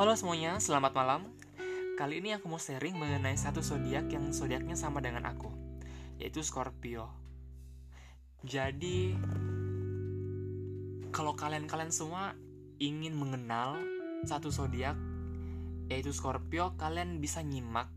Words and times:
Halo 0.00 0.16
semuanya, 0.16 0.56
selamat 0.56 0.96
malam. 0.96 1.28
Kali 2.00 2.24
ini 2.24 2.32
aku 2.32 2.48
mau 2.48 2.56
sharing 2.56 2.96
mengenai 2.96 3.36
satu 3.36 3.60
zodiak 3.60 4.08
yang 4.08 4.32
zodiaknya 4.32 4.72
sama 4.72 5.04
dengan 5.04 5.28
aku, 5.28 5.52
yaitu 6.16 6.40
Scorpio. 6.40 7.12
Jadi, 8.40 9.12
kalau 11.12 11.36
kalian-kalian 11.36 11.92
semua 11.92 12.32
ingin 12.80 13.12
mengenal 13.12 13.76
satu 14.24 14.48
zodiak 14.48 14.96
yaitu 15.92 16.16
Scorpio, 16.16 16.72
kalian 16.80 17.20
bisa 17.20 17.44
nyimak 17.44 17.92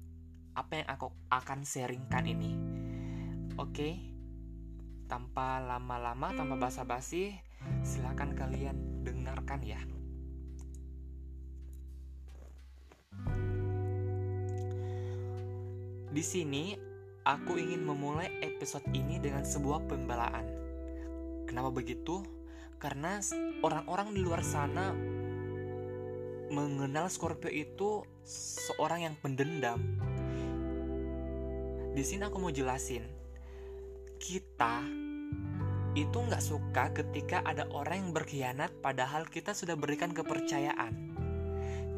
apa 0.59 0.83
yang 0.83 0.87
aku 0.91 1.07
akan 1.31 1.63
sharingkan 1.63 2.27
ini. 2.27 2.51
Oke, 3.55 3.95
tanpa 5.07 5.63
lama-lama, 5.63 6.35
tanpa 6.35 6.67
basa-basi, 6.67 7.39
silakan 7.79 8.35
kalian 8.35 9.07
dengarkan 9.07 9.63
ya. 9.63 9.79
Di 16.13 16.21
sini, 16.21 16.77
aku 17.25 17.57
ingin 17.57 17.81
memulai 17.81 18.29
episode 18.45 18.85
ini 18.93 19.17
dengan 19.17 19.41
sebuah 19.41 19.89
pembelaan. 19.89 20.45
Kenapa 21.49 21.73
begitu? 21.73 22.21
Karena 22.77 23.17
orang-orang 23.65 24.13
di 24.13 24.21
luar 24.21 24.45
sana 24.45 24.93
mengenal 26.53 27.09
Scorpio 27.09 27.49
itu 27.49 28.05
seorang 28.29 29.09
yang 29.09 29.15
pendendam. 29.17 29.81
Di 31.97 32.03
sini 32.05 32.29
aku 32.29 32.37
mau 32.37 32.53
jelasin, 32.53 33.09
kita 34.21 34.85
itu 35.97 36.13
nggak 36.13 36.45
suka 36.45 36.93
ketika 36.93 37.41
ada 37.41 37.65
orang 37.73 38.05
yang 38.05 38.11
berkhianat 38.13 38.69
padahal 38.85 39.25
kita 39.25 39.57
sudah 39.57 39.73
berikan 39.73 40.13
kepercayaan. 40.13 41.12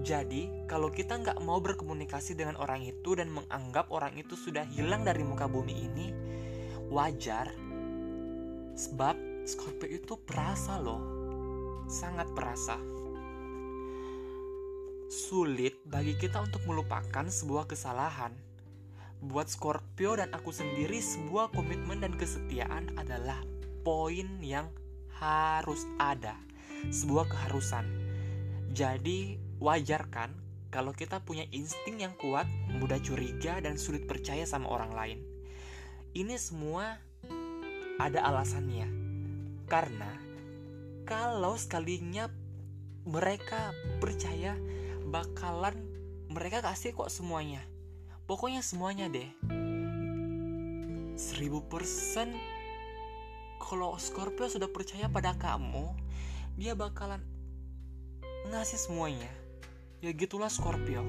Jadi, 0.06 0.70
kalau 0.70 0.94
kita 0.94 1.18
nggak 1.18 1.42
mau 1.42 1.58
berkomunikasi 1.58 2.38
dengan 2.38 2.62
orang 2.62 2.86
itu 2.86 3.18
dan 3.18 3.26
menganggap 3.34 3.90
orang 3.90 4.14
itu 4.14 4.38
sudah 4.38 4.62
hilang 4.70 5.02
dari 5.02 5.26
muka 5.26 5.50
bumi 5.50 5.74
ini, 5.74 6.14
wajar. 6.94 7.50
Sebab 8.78 9.18
Scorpio 9.50 9.90
itu 9.90 10.14
perasa 10.22 10.78
loh, 10.78 11.02
sangat 11.90 12.30
perasa. 12.38 12.78
Sulit 15.10 15.82
bagi 15.90 16.14
kita 16.22 16.38
untuk 16.38 16.62
melupakan 16.70 17.26
sebuah 17.26 17.66
kesalahan. 17.66 18.38
Buat 19.26 19.50
Scorpio 19.50 20.22
dan 20.22 20.30
aku 20.38 20.54
sendiri, 20.54 21.02
sebuah 21.02 21.50
komitmen 21.50 22.06
dan 22.06 22.14
kesetiaan 22.14 22.94
adalah 22.94 23.42
poin 23.82 24.38
yang 24.38 24.70
harus 25.18 25.82
ada, 25.98 26.38
sebuah 26.94 27.26
keharusan. 27.26 27.90
Jadi, 28.70 29.45
Wajar 29.64 30.12
kan 30.12 30.36
kalau 30.76 30.92
kita 30.92 31.24
punya 31.24 31.48
insting 31.56 32.04
yang 32.04 32.12
kuat, 32.20 32.44
mudah 32.76 33.00
curiga 33.00 33.64
dan 33.64 33.80
sulit 33.80 34.04
percaya 34.04 34.44
sama 34.44 34.68
orang 34.68 34.92
lain. 34.92 35.20
Ini 36.12 36.36
semua 36.36 37.00
ada 37.96 38.20
alasannya. 38.28 38.84
Karena 39.72 40.12
kalau 41.08 41.56
sekalinya 41.56 42.28
mereka 43.08 43.72
percaya 44.04 44.60
bakalan 45.08 45.80
mereka 46.28 46.60
kasih 46.60 46.92
kok 46.92 47.08
semuanya. 47.08 47.64
Pokoknya 48.28 48.60
semuanya 48.60 49.08
deh. 49.08 49.32
Seribu 51.16 51.64
persen 51.72 52.36
kalau 53.64 53.96
Scorpio 53.96 54.52
sudah 54.52 54.68
percaya 54.68 55.08
pada 55.08 55.32
kamu, 55.40 55.96
dia 56.60 56.76
bakalan 56.76 57.24
ngasih 58.52 58.92
semuanya 58.92 59.45
Ya 60.04 60.12
gitulah 60.12 60.52
Scorpio. 60.52 61.00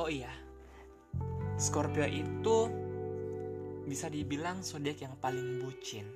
Oh 0.00 0.08
iya, 0.08 0.32
Scorpio 1.60 2.08
itu 2.08 2.72
bisa 3.84 4.08
dibilang 4.08 4.64
zodiak 4.64 5.04
yang 5.04 5.12
paling 5.20 5.60
bucin. 5.60 6.08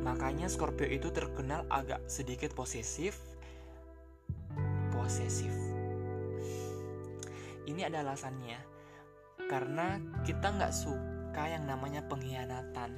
Makanya 0.00 0.48
Scorpio 0.48 0.88
itu 0.88 1.12
terkenal 1.12 1.68
agak 1.68 2.00
sedikit 2.08 2.56
posesif. 2.56 3.20
Posesif. 4.96 5.52
Ini 7.68 7.92
ada 7.92 8.00
alasannya. 8.00 8.56
Karena 9.44 10.00
kita 10.24 10.56
nggak 10.56 10.72
suka 10.72 11.09
suka 11.30 11.46
yang 11.46 11.62
namanya 11.62 12.02
pengkhianatan. 12.10 12.90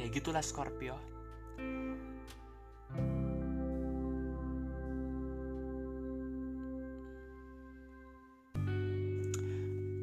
Ya 0.00 0.08
gitulah 0.08 0.40
Scorpio. 0.40 0.96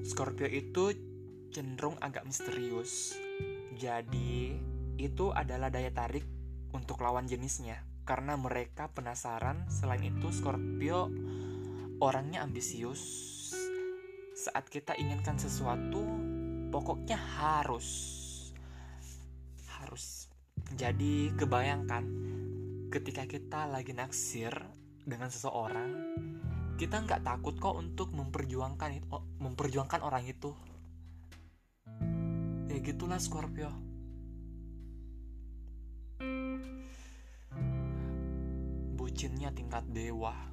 Scorpio 0.06 0.46
itu 0.46 0.94
cenderung 1.50 1.98
agak 1.98 2.30
misterius. 2.30 3.18
Jadi, 3.74 4.54
itu 5.02 5.34
adalah 5.34 5.74
daya 5.74 5.90
tarik 5.90 6.30
untuk 6.78 7.02
lawan 7.02 7.26
jenisnya 7.26 7.82
karena 8.06 8.38
mereka 8.38 8.94
penasaran. 8.94 9.66
Selain 9.74 10.06
itu, 10.06 10.30
Scorpio 10.30 11.10
orangnya 12.04 12.44
ambisius. 12.44 13.00
Saat 14.36 14.68
kita 14.68 14.92
inginkan 15.00 15.40
sesuatu, 15.40 16.04
pokoknya 16.68 17.16
harus. 17.16 17.88
Harus. 19.80 20.28
Jadi 20.76 21.32
kebayangkan 21.40 22.04
ketika 22.92 23.24
kita 23.24 23.72
lagi 23.72 23.96
naksir 23.96 24.52
dengan 25.08 25.32
seseorang, 25.32 26.20
kita 26.76 27.00
nggak 27.08 27.24
takut 27.24 27.56
kok 27.56 27.80
untuk 27.80 28.12
memperjuangkan 28.12 29.08
memperjuangkan 29.40 30.02
orang 30.04 30.28
itu. 30.28 30.52
Ya 32.68 32.78
gitulah 32.84 33.24
Scorpio. 33.24 33.72
Bucinnya 39.00 39.56
tingkat 39.56 39.88
dewa. 39.94 40.53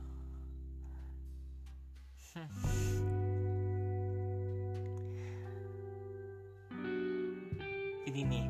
Ini 8.06 8.22
nih, 8.22 8.46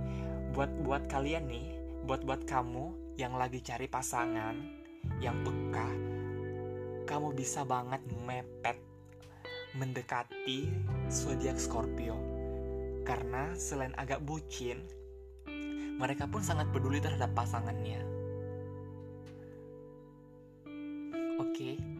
buat 0.52 0.68
buat 0.84 1.08
kalian 1.08 1.48
nih, 1.48 1.80
buat 2.04 2.20
buat 2.28 2.44
kamu 2.44 3.16
yang 3.16 3.40
lagi 3.40 3.64
cari 3.64 3.88
pasangan 3.88 4.52
yang 5.24 5.40
peka, 5.40 5.88
kamu 7.08 7.32
bisa 7.32 7.64
banget 7.64 8.04
mepet 8.28 8.76
mendekati 9.80 10.68
zodiak 11.08 11.56
Scorpio. 11.56 12.20
Karena 13.00 13.56
selain 13.56 13.96
agak 13.96 14.20
bucin, 14.20 14.84
mereka 15.96 16.28
pun 16.28 16.44
sangat 16.44 16.68
peduli 16.68 17.00
terhadap 17.00 17.32
pasangannya. 17.32 18.04
Oke 21.40 21.99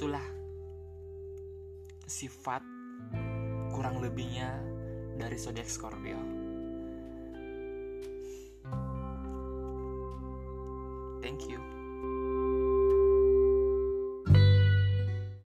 itulah 0.00 0.24
sifat 2.08 2.64
kurang 3.68 4.00
lebihnya 4.00 4.48
dari 5.20 5.36
zodiak 5.36 5.68
Scorpio. 5.68 6.16
Thank 11.20 11.52
you. 11.52 11.69